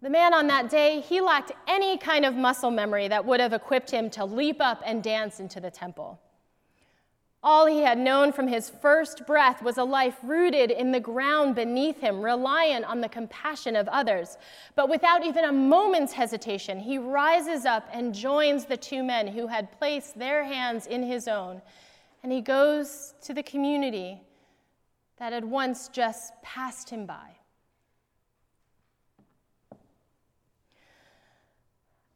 The 0.00 0.08
man 0.08 0.32
on 0.32 0.46
that 0.46 0.70
day, 0.70 1.00
he 1.00 1.20
lacked 1.20 1.52
any 1.68 1.98
kind 1.98 2.24
of 2.24 2.34
muscle 2.34 2.70
memory 2.70 3.06
that 3.08 3.26
would 3.26 3.40
have 3.40 3.52
equipped 3.52 3.90
him 3.90 4.08
to 4.12 4.24
leap 4.24 4.62
up 4.62 4.82
and 4.86 5.02
dance 5.02 5.40
into 5.40 5.60
the 5.60 5.70
temple. 5.70 6.18
All 7.46 7.66
he 7.66 7.80
had 7.80 7.98
known 7.98 8.32
from 8.32 8.48
his 8.48 8.70
first 8.70 9.26
breath 9.26 9.62
was 9.62 9.76
a 9.76 9.84
life 9.84 10.16
rooted 10.22 10.70
in 10.70 10.92
the 10.92 10.98
ground 10.98 11.54
beneath 11.54 12.00
him, 12.00 12.22
reliant 12.22 12.86
on 12.86 13.02
the 13.02 13.08
compassion 13.08 13.76
of 13.76 13.86
others. 13.88 14.38
But 14.74 14.88
without 14.88 15.26
even 15.26 15.44
a 15.44 15.52
moment's 15.52 16.14
hesitation, 16.14 16.80
he 16.80 16.96
rises 16.96 17.66
up 17.66 17.86
and 17.92 18.14
joins 18.14 18.64
the 18.64 18.78
two 18.78 19.04
men 19.04 19.28
who 19.28 19.46
had 19.46 19.70
placed 19.78 20.18
their 20.18 20.42
hands 20.42 20.86
in 20.86 21.02
his 21.02 21.28
own. 21.28 21.60
And 22.22 22.32
he 22.32 22.40
goes 22.40 23.12
to 23.24 23.34
the 23.34 23.42
community 23.42 24.22
that 25.18 25.34
had 25.34 25.44
once 25.44 25.88
just 25.88 26.32
passed 26.42 26.88
him 26.88 27.04
by. 27.04 27.36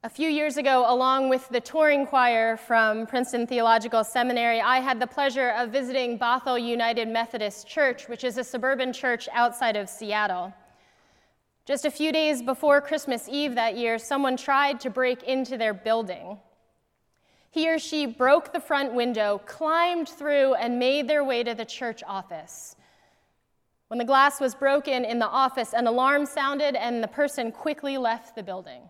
A 0.09 0.11
few 0.11 0.31
years 0.31 0.57
ago, 0.57 0.87
along 0.88 1.29
with 1.29 1.47
the 1.50 1.61
touring 1.61 2.07
choir 2.07 2.57
from 2.57 3.07
Princeton 3.07 3.47
Theological 3.47 4.03
Seminary, 4.03 4.59
I 4.59 4.79
had 4.79 4.99
the 4.99 5.07
pleasure 5.07 5.50
of 5.50 5.69
visiting 5.69 6.19
Bothell 6.19 6.57
United 6.57 7.09
Methodist 7.09 7.69
Church, 7.69 8.09
which 8.09 8.25
is 8.25 8.38
a 8.38 8.43
suburban 8.43 8.95
church 8.95 9.29
outside 9.35 9.77
of 9.77 9.87
Seattle. 9.87 10.55
Just 11.67 11.85
a 11.85 11.91
few 11.91 12.11
days 12.11 12.41
before 12.41 12.81
Christmas 12.81 13.29
Eve 13.29 13.55
that 13.57 13.77
year, 13.77 13.99
someone 13.99 14.38
tried 14.38 14.81
to 14.81 14.88
break 14.88 15.25
into 15.25 15.59
their 15.59 15.75
building. 15.75 16.38
He 17.50 17.69
or 17.69 17.79
she 17.79 18.07
broke 18.07 18.55
the 18.55 18.61
front 18.61 18.95
window, 18.95 19.43
climbed 19.45 20.09
through, 20.09 20.55
and 20.55 20.79
made 20.79 21.07
their 21.07 21.23
way 21.23 21.45
to 21.45 21.55
the 21.55 21.67
church 21.67 22.03
office. 22.07 22.77
When 23.88 23.99
the 23.99 24.07
glass 24.07 24.41
was 24.41 24.55
broken 24.55 25.05
in 25.05 25.19
the 25.19 25.29
office, 25.29 25.75
an 25.75 25.87
alarm 25.87 26.25
sounded, 26.25 26.77
and 26.77 27.05
the 27.05 27.09
person 27.09 27.53
quickly 27.53 27.99
left 27.99 28.35
the 28.35 28.43
building. 28.43 28.88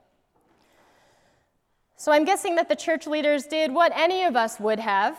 So 2.00 2.12
I'm 2.12 2.24
guessing 2.24 2.54
that 2.54 2.68
the 2.68 2.76
church 2.76 3.08
leaders 3.08 3.46
did 3.46 3.74
what 3.74 3.90
any 3.92 4.22
of 4.22 4.36
us 4.36 4.60
would 4.60 4.78
have 4.78 5.18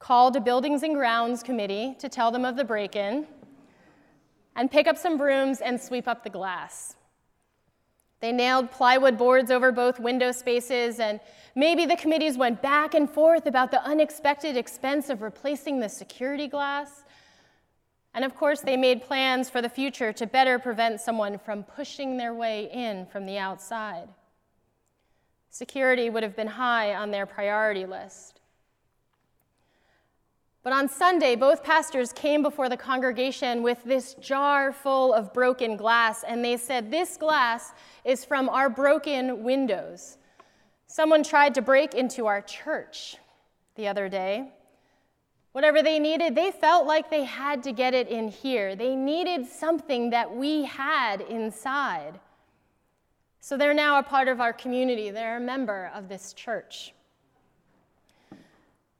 called 0.00 0.34
a 0.34 0.40
buildings 0.40 0.82
and 0.82 0.92
grounds 0.92 1.44
committee 1.44 1.94
to 2.00 2.08
tell 2.08 2.32
them 2.32 2.44
of 2.44 2.56
the 2.56 2.64
break 2.64 2.96
in 2.96 3.28
and 4.56 4.68
pick 4.68 4.88
up 4.88 4.98
some 4.98 5.16
brooms 5.16 5.60
and 5.60 5.80
sweep 5.80 6.08
up 6.08 6.24
the 6.24 6.30
glass. 6.30 6.96
They 8.18 8.32
nailed 8.32 8.72
plywood 8.72 9.16
boards 9.16 9.52
over 9.52 9.70
both 9.70 10.00
window 10.00 10.32
spaces, 10.32 10.98
and 10.98 11.20
maybe 11.54 11.86
the 11.86 11.96
committees 11.96 12.36
went 12.36 12.60
back 12.60 12.94
and 12.94 13.08
forth 13.08 13.46
about 13.46 13.70
the 13.70 13.84
unexpected 13.84 14.56
expense 14.56 15.10
of 15.10 15.22
replacing 15.22 15.78
the 15.78 15.88
security 15.88 16.48
glass. 16.48 17.04
And 18.14 18.24
of 18.24 18.34
course, 18.34 18.62
they 18.62 18.76
made 18.76 19.02
plans 19.02 19.48
for 19.48 19.62
the 19.62 19.68
future 19.68 20.12
to 20.14 20.26
better 20.26 20.58
prevent 20.58 21.00
someone 21.00 21.38
from 21.38 21.62
pushing 21.62 22.16
their 22.16 22.34
way 22.34 22.68
in 22.72 23.06
from 23.06 23.26
the 23.26 23.38
outside. 23.38 24.08
Security 25.52 26.08
would 26.08 26.22
have 26.22 26.34
been 26.34 26.46
high 26.46 26.94
on 26.94 27.10
their 27.10 27.26
priority 27.26 27.84
list. 27.84 28.40
But 30.62 30.72
on 30.72 30.88
Sunday, 30.88 31.36
both 31.36 31.62
pastors 31.62 32.10
came 32.10 32.42
before 32.42 32.70
the 32.70 32.76
congregation 32.76 33.62
with 33.62 33.84
this 33.84 34.14
jar 34.14 34.72
full 34.72 35.12
of 35.12 35.34
broken 35.34 35.76
glass, 35.76 36.24
and 36.24 36.42
they 36.42 36.56
said, 36.56 36.90
This 36.90 37.18
glass 37.18 37.74
is 38.02 38.24
from 38.24 38.48
our 38.48 38.70
broken 38.70 39.42
windows. 39.42 40.16
Someone 40.86 41.22
tried 41.22 41.54
to 41.56 41.60
break 41.62 41.92
into 41.92 42.26
our 42.26 42.40
church 42.40 43.16
the 43.74 43.88
other 43.88 44.08
day. 44.08 44.48
Whatever 45.52 45.82
they 45.82 45.98
needed, 45.98 46.34
they 46.34 46.50
felt 46.50 46.86
like 46.86 47.10
they 47.10 47.24
had 47.24 47.62
to 47.64 47.72
get 47.72 47.92
it 47.92 48.08
in 48.08 48.28
here. 48.28 48.74
They 48.74 48.96
needed 48.96 49.46
something 49.46 50.08
that 50.10 50.34
we 50.34 50.64
had 50.64 51.20
inside. 51.20 52.18
So 53.44 53.56
they're 53.56 53.74
now 53.74 53.98
a 53.98 54.04
part 54.04 54.28
of 54.28 54.40
our 54.40 54.52
community, 54.52 55.10
they're 55.10 55.38
a 55.38 55.40
member 55.40 55.90
of 55.96 56.08
this 56.08 56.32
church. 56.32 56.94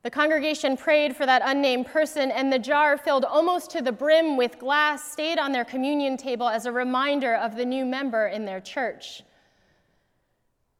The 0.02 0.10
congregation 0.10 0.76
prayed 0.76 1.14
for 1.14 1.24
that 1.26 1.42
unnamed 1.44 1.86
person, 1.86 2.32
and 2.32 2.52
the 2.52 2.58
jar 2.58 2.98
filled 2.98 3.24
almost 3.24 3.70
to 3.70 3.80
the 3.80 3.92
brim 3.92 4.36
with 4.36 4.58
glass 4.58 5.12
stayed 5.12 5.38
on 5.38 5.52
their 5.52 5.64
communion 5.64 6.16
table 6.16 6.48
as 6.48 6.66
a 6.66 6.72
reminder 6.72 7.36
of 7.36 7.54
the 7.54 7.64
new 7.64 7.84
member 7.84 8.26
in 8.26 8.44
their 8.44 8.60
church. 8.60 9.22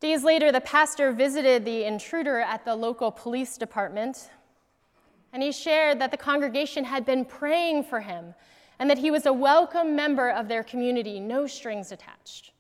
Days 0.01 0.25
later, 0.25 0.51
the 0.51 0.61
pastor 0.61 1.13
visited 1.13 1.65
the 1.65 1.85
intruder 1.85 2.41
at 2.41 2.65
the 2.65 2.75
local 2.75 3.13
police 3.13 3.57
department, 3.57 4.29
and 5.33 5.41
he 5.41 5.53
shared 5.53 6.01
that 6.01 6.11
the 6.11 6.17
congregation 6.17 6.83
had 6.83 7.07
been 7.07 7.25
praying 7.25 7.85
for 7.85 8.01
him 8.01 8.35
and 8.81 8.91
that 8.91 8.99
he 8.99 9.13
was 9.13 9.25
a 9.25 9.33
welcome 9.33 9.95
member 9.95 10.31
of 10.31 10.49
their 10.49 10.65
community, 10.65 11.21
no 11.21 11.47
strings 11.47 11.93
attached. 11.93 12.52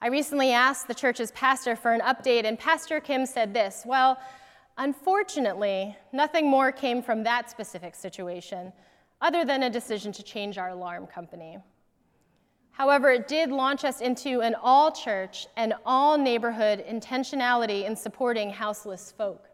I 0.00 0.06
recently 0.06 0.52
asked 0.52 0.86
the 0.86 0.94
church's 0.94 1.32
pastor 1.32 1.74
for 1.74 1.92
an 1.92 2.00
update, 2.02 2.44
and 2.44 2.56
Pastor 2.56 3.00
Kim 3.00 3.26
said 3.26 3.52
this 3.52 3.82
Well, 3.84 4.18
unfortunately, 4.76 5.96
nothing 6.12 6.48
more 6.48 6.70
came 6.70 7.02
from 7.02 7.24
that 7.24 7.50
specific 7.50 7.96
situation 7.96 8.72
other 9.20 9.44
than 9.44 9.64
a 9.64 9.70
decision 9.70 10.12
to 10.12 10.22
change 10.22 10.56
our 10.56 10.68
alarm 10.68 11.08
company. 11.08 11.58
However, 12.70 13.10
it 13.10 13.26
did 13.26 13.50
launch 13.50 13.84
us 13.84 14.00
into 14.00 14.40
an 14.40 14.54
all 14.62 14.92
church 14.92 15.48
and 15.56 15.74
all 15.84 16.16
neighborhood 16.16 16.84
intentionality 16.88 17.84
in 17.84 17.96
supporting 17.96 18.50
houseless 18.50 19.10
folk. 19.10 19.46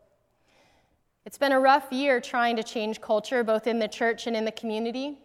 It's 1.24 1.38
been 1.38 1.52
a 1.52 1.60
rough 1.60 1.90
year 1.90 2.20
trying 2.20 2.56
to 2.56 2.62
change 2.62 3.00
culture, 3.00 3.42
both 3.42 3.66
in 3.66 3.78
the 3.78 3.88
church 3.88 4.26
and 4.26 4.36
in 4.36 4.44
the 4.44 4.52
community. 4.52 5.16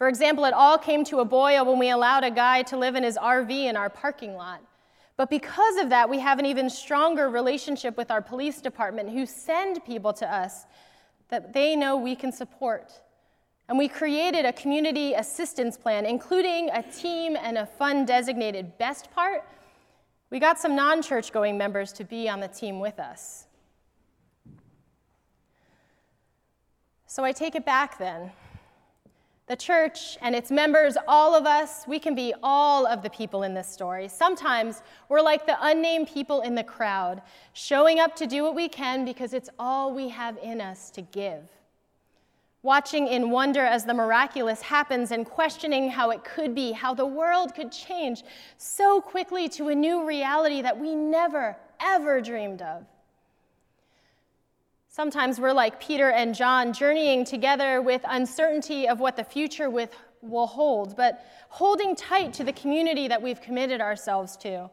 For 0.00 0.08
example, 0.08 0.46
it 0.46 0.54
all 0.54 0.78
came 0.78 1.04
to 1.04 1.20
a 1.20 1.26
boil 1.26 1.66
when 1.66 1.78
we 1.78 1.90
allowed 1.90 2.24
a 2.24 2.30
guy 2.30 2.62
to 2.62 2.78
live 2.78 2.96
in 2.96 3.02
his 3.02 3.18
RV 3.18 3.50
in 3.50 3.76
our 3.76 3.90
parking 3.90 4.34
lot. 4.34 4.62
But 5.18 5.28
because 5.28 5.76
of 5.76 5.90
that, 5.90 6.08
we 6.08 6.18
have 6.20 6.38
an 6.38 6.46
even 6.46 6.70
stronger 6.70 7.28
relationship 7.28 7.98
with 7.98 8.10
our 8.10 8.22
police 8.22 8.62
department 8.62 9.10
who 9.10 9.26
send 9.26 9.84
people 9.84 10.14
to 10.14 10.34
us 10.34 10.64
that 11.28 11.52
they 11.52 11.76
know 11.76 11.98
we 11.98 12.16
can 12.16 12.32
support. 12.32 12.92
And 13.68 13.76
we 13.76 13.88
created 13.88 14.46
a 14.46 14.54
community 14.54 15.12
assistance 15.12 15.76
plan, 15.76 16.06
including 16.06 16.70
a 16.70 16.82
team 16.82 17.36
and 17.36 17.58
a 17.58 17.66
fund 17.66 18.06
designated. 18.06 18.78
Best 18.78 19.10
part, 19.10 19.44
we 20.30 20.38
got 20.38 20.58
some 20.58 20.74
non 20.74 21.02
church 21.02 21.30
going 21.30 21.58
members 21.58 21.92
to 21.92 22.04
be 22.04 22.26
on 22.26 22.40
the 22.40 22.48
team 22.48 22.80
with 22.80 22.98
us. 22.98 23.44
So 27.06 27.22
I 27.22 27.32
take 27.32 27.54
it 27.54 27.66
back 27.66 27.98
then 27.98 28.32
the 29.50 29.56
church 29.56 30.16
and 30.22 30.32
its 30.32 30.52
members, 30.52 30.96
all 31.08 31.34
of 31.34 31.44
us, 31.44 31.84
we 31.88 31.98
can 31.98 32.14
be 32.14 32.32
all 32.40 32.86
of 32.86 33.02
the 33.02 33.10
people 33.10 33.42
in 33.42 33.52
this 33.52 33.66
story. 33.66 34.06
Sometimes 34.06 34.80
we're 35.08 35.20
like 35.20 35.44
the 35.44 35.56
unnamed 35.62 36.06
people 36.06 36.42
in 36.42 36.54
the 36.54 36.62
crowd, 36.62 37.20
showing 37.52 37.98
up 37.98 38.14
to 38.14 38.28
do 38.28 38.44
what 38.44 38.54
we 38.54 38.68
can 38.68 39.04
because 39.04 39.34
it's 39.34 39.50
all 39.58 39.92
we 39.92 40.08
have 40.08 40.38
in 40.40 40.60
us 40.60 40.88
to 40.90 41.02
give. 41.02 41.42
Watching 42.62 43.08
in 43.08 43.32
wonder 43.32 43.64
as 43.64 43.84
the 43.84 43.92
miraculous 43.92 44.62
happens 44.62 45.10
and 45.10 45.26
questioning 45.26 45.90
how 45.90 46.10
it 46.10 46.22
could 46.22 46.54
be, 46.54 46.70
how 46.70 46.94
the 46.94 47.06
world 47.06 47.52
could 47.52 47.72
change 47.72 48.22
so 48.56 49.00
quickly 49.00 49.48
to 49.48 49.70
a 49.70 49.74
new 49.74 50.06
reality 50.06 50.62
that 50.62 50.78
we 50.78 50.94
never, 50.94 51.56
ever 51.80 52.20
dreamed 52.20 52.62
of. 52.62 52.84
Sometimes 54.92 55.38
we're 55.38 55.52
like 55.52 55.80
Peter 55.80 56.10
and 56.10 56.34
John, 56.34 56.72
journeying 56.72 57.24
together 57.24 57.80
with 57.80 58.02
uncertainty 58.08 58.88
of 58.88 58.98
what 58.98 59.14
the 59.14 59.22
future 59.22 59.70
with, 59.70 59.94
will 60.20 60.48
hold, 60.48 60.96
but 60.96 61.24
holding 61.48 61.94
tight 61.94 62.32
to 62.34 62.44
the 62.44 62.52
community 62.52 63.06
that 63.06 63.22
we've 63.22 63.40
committed 63.40 63.80
ourselves 63.80 64.36
to. 64.38 64.68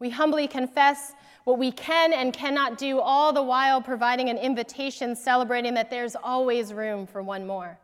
We 0.00 0.10
humbly 0.10 0.46
confess 0.46 1.14
what 1.44 1.58
we 1.58 1.72
can 1.72 2.12
and 2.12 2.34
cannot 2.34 2.76
do, 2.76 3.00
all 3.00 3.32
the 3.32 3.42
while 3.42 3.80
providing 3.80 4.28
an 4.28 4.36
invitation, 4.36 5.16
celebrating 5.16 5.72
that 5.74 5.88
there's 5.88 6.14
always 6.14 6.74
room 6.74 7.06
for 7.06 7.22
one 7.22 7.46
more. 7.46 7.78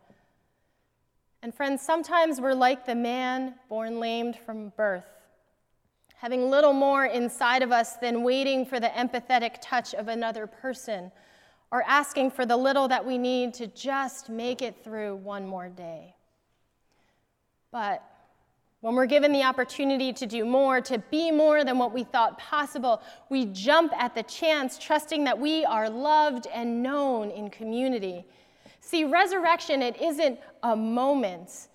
And 1.42 1.55
friends, 1.55 1.81
sometimes 1.81 2.42
we're 2.42 2.52
like 2.52 2.85
the 2.85 2.94
man 2.94 3.55
born 3.70 4.00
lamed 4.00 4.37
from 4.37 4.68
birth 4.76 5.15
having 6.16 6.50
little 6.50 6.72
more 6.72 7.07
inside 7.07 7.62
of 7.62 7.72
us 7.72 7.96
than 7.96 8.22
waiting 8.22 8.64
for 8.64 8.81
the 8.81 8.88
empathetic 8.88 9.57
touch 9.61 9.94
of 9.94 10.09
another 10.09 10.46
person 10.46 11.12
or 11.70 11.83
asking 11.83 12.31
for 12.31 12.46
the 12.46 12.57
little 12.57 12.88
that 12.88 13.05
we 13.05 13.18
need 13.18 13.52
to 13.55 13.66
just 13.68 14.29
make 14.29 14.62
it 14.62 14.83
through 14.83 15.16
one 15.16 15.46
more 15.46 15.68
day. 15.68 16.14
But 17.70 18.02
when 18.81 18.94
we're 18.94 19.07
given 19.07 19.33
the 19.33 19.42
opportunity 19.42 20.12
to 20.12 20.26
do 20.26 20.44
more, 20.44 20.81
to 20.83 20.98
be 21.11 21.31
more 21.31 21.64
than 21.64 21.76
what 21.76 21.92
we 21.92 22.05
thought 22.05 22.38
possible, 22.38 23.02
we 23.29 23.46
jump 23.46 23.92
at 23.94 24.14
the 24.14 24.22
chance, 24.22 24.79
trusting 24.79 25.24
that 25.24 25.38
we 25.38 25.64
are 25.64 25.90
loved 25.90 26.46
and 26.55 26.83
known 26.83 27.31
in 27.31 27.50
community. 27.50 28.24
See, 28.81 29.05
resurrection, 29.05 29.83
it 29.83 30.00
isn't 30.00 30.38
a 30.62 30.76
moment, 30.76 31.68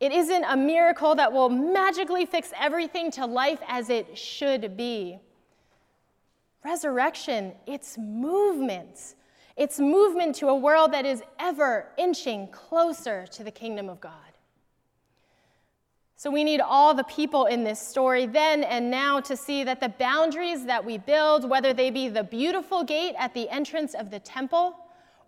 it 0.00 0.12
isn't 0.12 0.44
a 0.44 0.56
miracle 0.56 1.14
that 1.14 1.32
will 1.32 1.48
magically 1.48 2.26
fix 2.26 2.52
everything 2.58 3.10
to 3.12 3.26
life 3.26 3.60
as 3.68 3.90
it 3.90 4.18
should 4.18 4.76
be. 4.76 5.18
Resurrection, 6.64 7.52
it's 7.66 7.96
movement. 7.98 9.14
It's 9.56 9.78
movement 9.78 10.34
to 10.36 10.48
a 10.48 10.54
world 10.54 10.92
that 10.92 11.06
is 11.06 11.22
ever 11.38 11.86
inching 11.96 12.48
closer 12.48 13.26
to 13.28 13.44
the 13.44 13.50
kingdom 13.50 13.88
of 13.88 14.00
God. 14.00 14.12
So 16.16 16.30
we 16.30 16.42
need 16.42 16.60
all 16.60 16.94
the 16.94 17.04
people 17.04 17.46
in 17.46 17.64
this 17.64 17.78
story 17.78 18.24
then 18.24 18.64
and 18.64 18.90
now 18.90 19.20
to 19.20 19.36
see 19.36 19.62
that 19.64 19.80
the 19.80 19.90
boundaries 19.90 20.64
that 20.64 20.84
we 20.84 20.96
build, 20.96 21.48
whether 21.48 21.72
they 21.72 21.90
be 21.90 22.08
the 22.08 22.24
beautiful 22.24 22.82
gate 22.82 23.14
at 23.18 23.34
the 23.34 23.48
entrance 23.50 23.94
of 23.94 24.10
the 24.10 24.20
temple, 24.20 24.74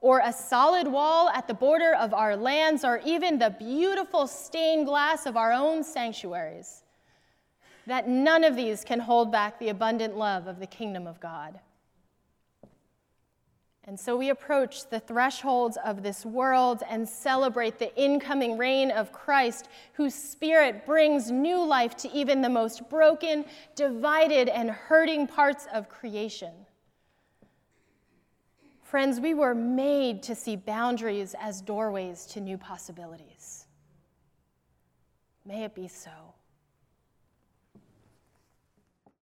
or 0.07 0.21
a 0.21 0.33
solid 0.33 0.87
wall 0.87 1.29
at 1.31 1.49
the 1.49 1.55
border 1.55 1.93
of 1.97 2.15
our 2.15 2.37
lands, 2.37 2.85
or 2.85 3.01
even 3.05 3.41
the 3.41 3.51
beautiful 3.59 4.29
stained 4.29 4.87
glass 4.87 5.27
of 5.27 5.37
our 5.37 5.51
own 5.53 5.83
sanctuaries, 5.83 6.85
that 7.89 8.09
none 8.09 8.45
of 8.45 8.55
these 8.55 8.85
can 8.85 9.01
hold 9.01 9.33
back 9.33 9.59
the 9.59 9.69
abundant 9.69 10.17
love 10.17 10.47
of 10.47 10.61
the 10.61 10.67
kingdom 10.67 11.09
of 11.09 11.19
God. 11.19 11.59
And 13.83 13.99
so 13.99 14.17
we 14.17 14.31
approach 14.31 14.89
the 14.89 15.01
thresholds 15.01 15.77
of 15.85 16.05
this 16.05 16.25
world 16.25 16.85
and 16.89 17.09
celebrate 17.09 17.81
the 17.81 17.93
incoming 18.01 18.57
reign 18.57 18.93
of 18.93 19.11
Christ, 19.11 19.69
whose 19.95 20.15
spirit 20.15 20.87
brings 20.87 21.33
new 21.33 21.65
life 21.67 21.97
to 21.97 22.13
even 22.13 22.43
the 22.43 22.49
most 22.49 22.89
broken, 22.89 23.45
divided, 23.75 24.49
and 24.51 24.71
hurting 24.71 25.27
parts 25.27 25.67
of 25.73 25.89
creation. 25.89 26.66
Friends, 28.87 29.19
we 29.19 29.35
were 29.35 29.53
made 29.53 30.23
to 30.23 30.37
see 30.37 30.55
boundaries 30.55 31.35
as 31.41 31.61
doorways 31.61 32.25
to 32.27 32.41
new 32.41 32.57
possibilities. 32.57 33.67
May 35.45 35.65
it 35.65 35.75
be 35.75 35.89
so. 35.89 36.36